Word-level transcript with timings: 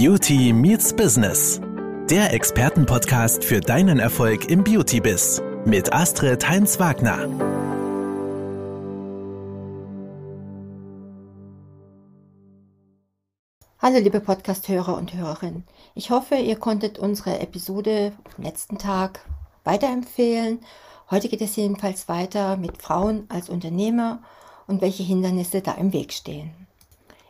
Beauty 0.00 0.52
Meets 0.52 0.94
Business. 0.94 1.60
Der 2.08 2.32
Expertenpodcast 2.32 3.42
für 3.42 3.58
deinen 3.58 3.98
Erfolg 3.98 4.48
im 4.48 4.62
Beauty-Biz 4.62 5.42
mit 5.64 5.92
Astrid 5.92 6.48
Heinz-Wagner. 6.48 7.18
Hallo 13.80 13.98
liebe 13.98 14.20
Podcast-Hörer 14.20 14.96
und 14.96 15.14
Hörerinnen. 15.14 15.64
Ich 15.96 16.10
hoffe, 16.10 16.36
ihr 16.36 16.54
konntet 16.54 17.00
unsere 17.00 17.40
Episode 17.40 18.12
vom 18.36 18.44
letzten 18.44 18.78
Tag 18.78 19.26
weiterempfehlen. 19.64 20.60
Heute 21.10 21.28
geht 21.28 21.42
es 21.42 21.56
jedenfalls 21.56 22.08
weiter 22.08 22.56
mit 22.56 22.80
Frauen 22.80 23.26
als 23.28 23.48
Unternehmer 23.48 24.22
und 24.68 24.80
welche 24.80 25.02
Hindernisse 25.02 25.60
da 25.60 25.72
im 25.72 25.92
Weg 25.92 26.12
stehen. 26.12 26.52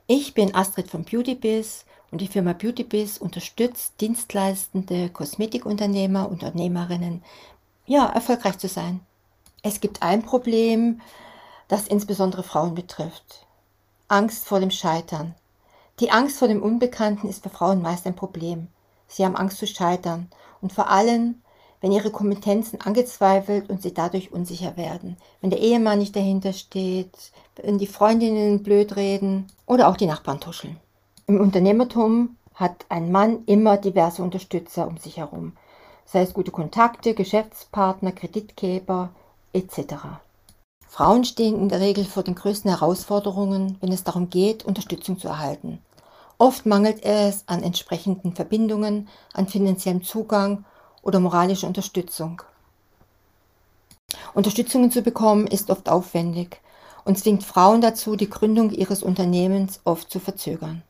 Ich 0.07 0.35
bin 0.35 0.55
Astrid 0.55 0.91
von 0.91 1.05
BeautyBiz 1.05 1.87
und 2.11 2.21
die 2.21 2.29
Firma 2.29 2.53
BeautyBiz 2.53 3.19
unterstützt 3.19 4.01
dienstleistende 4.01 5.11
Kosmetikunternehmer, 5.11 6.29
Unternehmerinnen, 6.31 7.23
ja, 7.87 8.07
erfolgreich 8.07 8.59
zu 8.59 8.69
sein. 8.69 9.01
Es 9.63 9.81
gibt 9.81 10.03
ein 10.03 10.23
Problem, 10.23 11.01
das 11.69 11.87
insbesondere 11.87 12.43
Frauen 12.43 12.75
betrifft. 12.75 13.47
Angst 14.09 14.47
vor 14.47 14.61
dem 14.61 14.71
Scheitern. 14.71 15.35
Die 16.01 16.11
Angst 16.11 16.39
vor 16.39 16.49
dem 16.49 16.63
Unbekannten 16.63 17.29
ist 17.29 17.43
für 17.43 17.51
Frauen 17.51 17.83
meist 17.83 18.07
ein 18.07 18.17
Problem. 18.17 18.69
Sie 19.07 19.25
haben 19.25 19.37
Angst 19.37 19.59
zu 19.59 19.67
scheitern 19.67 20.29
und 20.61 20.73
vor 20.73 20.89
allem, 20.91 21.43
wenn 21.81 21.93
ihre 21.93 22.11
Kompetenzen 22.11 22.81
angezweifelt 22.81 23.71
und 23.71 23.83
sie 23.83 23.95
dadurch 23.95 24.33
unsicher 24.33 24.77
werden, 24.77 25.17
wenn 25.41 25.51
der 25.51 25.61
Ehemann 25.61 25.99
nicht 25.99 26.17
dahinter 26.17 26.53
steht, 26.53 27.33
wenn 27.57 27.79
die 27.79 27.87
Freundinnen 27.87 28.63
blöd 28.63 28.97
reden 28.97 29.47
oder 29.67 29.89
auch 29.89 29.97
die 29.97 30.07
Nachbarn 30.07 30.41
tuscheln. 30.41 30.79
Im 31.29 31.43
Unternehmertum 31.43 32.39
hat 32.55 32.87
ein 32.89 33.13
Mann 33.13 33.45
immer 33.45 33.77
diverse 33.77 34.23
Unterstützer 34.23 34.89
um 34.89 34.97
sich 34.97 35.19
herum, 35.19 35.53
sei 36.07 36.23
es 36.23 36.33
gute 36.33 36.51
Kontakte, 36.51 37.13
Geschäftspartner, 37.13 38.13
Kreditgeber 38.13 39.11
etc. 39.53 39.97
Frauen 40.89 41.25
stehen 41.27 41.61
in 41.61 41.69
der 41.69 41.81
Regel 41.81 42.07
vor 42.07 42.23
den 42.23 42.35
größten 42.35 42.71
Herausforderungen, 42.71 43.77
wenn 43.83 43.93
es 43.93 44.05
darum 44.05 44.31
geht, 44.31 44.65
Unterstützung 44.65 45.19
zu 45.19 45.29
erhalten. 45.29 45.83
Oft 46.39 46.65
mangelt 46.65 47.05
es 47.05 47.45
an 47.47 47.63
entsprechenden 47.63 48.35
Verbindungen, 48.35 49.07
an 49.35 49.49
finanziellem 49.49 50.03
Zugang 50.03 50.65
oder 51.03 51.21
moralische 51.21 51.67
Unterstützung. 51.67 52.41
Unterstützungen 54.33 54.91
zu 54.91 55.03
bekommen 55.03 55.47
ist 55.47 55.69
oft 55.69 55.91
aufwendig 55.91 56.63
und 57.05 57.19
zwingt 57.19 57.45
Frauen 57.45 57.83
dazu, 57.83 58.17
die 58.17 58.31
Gründung 58.31 58.71
ihres 58.71 59.03
Unternehmens 59.03 59.81
oft 59.85 60.11
zu 60.11 60.21
verzögern. 60.21 60.85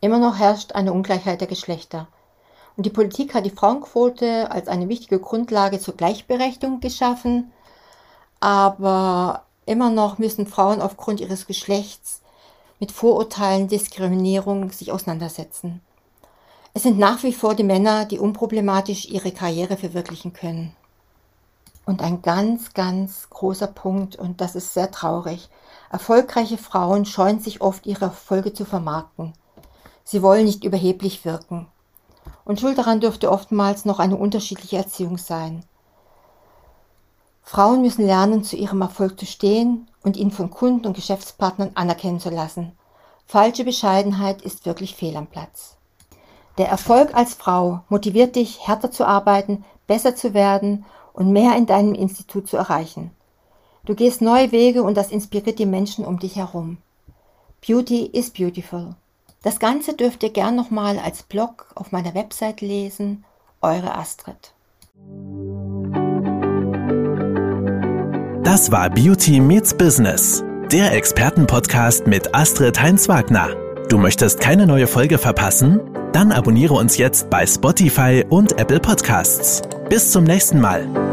Immer 0.00 0.18
noch 0.18 0.38
herrscht 0.38 0.72
eine 0.72 0.92
Ungleichheit 0.92 1.40
der 1.40 1.48
Geschlechter. 1.48 2.08
Und 2.76 2.86
die 2.86 2.90
Politik 2.90 3.34
hat 3.34 3.44
die 3.44 3.50
Frauenquote 3.50 4.50
als 4.50 4.68
eine 4.68 4.88
wichtige 4.88 5.18
Grundlage 5.18 5.78
zur 5.78 5.94
Gleichberechtigung 5.96 6.80
geschaffen, 6.80 7.52
aber 8.40 9.44
immer 9.66 9.90
noch 9.90 10.18
müssen 10.18 10.46
Frauen 10.46 10.80
aufgrund 10.80 11.20
ihres 11.20 11.46
Geschlechts 11.46 12.22
mit 12.78 12.92
Vorurteilen, 12.92 13.68
Diskriminierung 13.68 14.70
sich 14.70 14.90
auseinandersetzen. 14.90 15.82
Es 16.72 16.84
sind 16.84 16.98
nach 16.98 17.22
wie 17.22 17.34
vor 17.34 17.54
die 17.54 17.64
Männer, 17.64 18.06
die 18.06 18.18
unproblematisch 18.18 19.06
ihre 19.06 19.32
Karriere 19.32 19.76
verwirklichen 19.76 20.32
können. 20.32 20.74
Und 21.84 22.00
ein 22.00 22.22
ganz, 22.22 22.72
ganz 22.72 23.28
großer 23.28 23.66
Punkt, 23.66 24.16
und 24.16 24.40
das 24.40 24.54
ist 24.54 24.72
sehr 24.72 24.90
traurig, 24.90 25.50
erfolgreiche 25.90 26.56
Frauen 26.56 27.04
scheuen 27.04 27.40
sich 27.40 27.60
oft 27.60 27.86
ihre 27.86 28.06
Erfolge 28.06 28.54
zu 28.54 28.64
vermarkten. 28.64 29.34
Sie 30.04 30.22
wollen 30.22 30.44
nicht 30.44 30.64
überheblich 30.64 31.24
wirken. 31.24 31.66
Und 32.44 32.60
schuld 32.60 32.78
daran 32.78 33.00
dürfte 33.00 33.30
oftmals 33.30 33.84
noch 33.84 33.98
eine 33.98 34.16
unterschiedliche 34.16 34.76
Erziehung 34.76 35.18
sein. 35.18 35.64
Frauen 37.42 37.82
müssen 37.82 38.06
lernen, 38.06 38.44
zu 38.44 38.56
ihrem 38.56 38.80
Erfolg 38.80 39.18
zu 39.18 39.26
stehen 39.26 39.88
und 40.02 40.16
ihn 40.16 40.30
von 40.30 40.50
Kunden 40.50 40.86
und 40.86 40.94
Geschäftspartnern 40.94 41.72
anerkennen 41.74 42.20
zu 42.20 42.30
lassen. 42.30 42.72
Falsche 43.26 43.64
Bescheidenheit 43.64 44.42
ist 44.42 44.66
wirklich 44.66 44.94
fehl 44.94 45.16
am 45.16 45.26
Platz. 45.26 45.76
Der 46.58 46.68
Erfolg 46.68 47.14
als 47.14 47.34
Frau 47.34 47.80
motiviert 47.88 48.36
dich, 48.36 48.66
härter 48.66 48.90
zu 48.90 49.06
arbeiten, 49.06 49.64
besser 49.86 50.14
zu 50.14 50.34
werden 50.34 50.84
und 51.12 51.32
mehr 51.32 51.56
in 51.56 51.66
deinem 51.66 51.94
Institut 51.94 52.48
zu 52.48 52.56
erreichen. 52.56 53.10
Du 53.84 53.94
gehst 53.94 54.20
neue 54.20 54.52
Wege 54.52 54.82
und 54.82 54.96
das 54.96 55.10
inspiriert 55.10 55.58
die 55.58 55.66
Menschen 55.66 56.04
um 56.04 56.18
dich 56.18 56.36
herum. 56.36 56.78
Beauty 57.66 58.06
is 58.06 58.30
beautiful. 58.30 58.94
Das 59.42 59.58
Ganze 59.58 59.94
dürft 59.94 60.22
ihr 60.22 60.30
gern 60.30 60.54
nochmal 60.54 60.98
als 60.98 61.22
Blog 61.22 61.66
auf 61.74 61.92
meiner 61.92 62.14
Website 62.14 62.60
lesen. 62.60 63.24
Eure 63.62 63.94
Astrid. 63.94 64.52
Das 68.42 68.70
war 68.70 68.90
Beauty 68.90 69.40
Meets 69.40 69.74
Business, 69.74 70.44
der 70.70 70.92
Expertenpodcast 70.92 72.06
mit 72.06 72.34
Astrid 72.34 72.80
Heinz-Wagner. 72.80 73.48
Du 73.88 73.96
möchtest 73.96 74.40
keine 74.40 74.66
neue 74.66 74.86
Folge 74.86 75.18
verpassen? 75.18 75.80
Dann 76.12 76.32
abonniere 76.32 76.74
uns 76.74 76.98
jetzt 76.98 77.30
bei 77.30 77.46
Spotify 77.46 78.24
und 78.28 78.58
Apple 78.58 78.80
Podcasts. 78.80 79.62
Bis 79.88 80.10
zum 80.10 80.24
nächsten 80.24 80.60
Mal. 80.60 81.09